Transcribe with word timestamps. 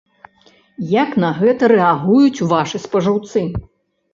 Як 1.03 1.11
на 1.25 1.29
гэта 1.41 1.63
рэагуюць 1.73 2.45
вашы 2.55 2.77
спажыўцы? 2.87 3.45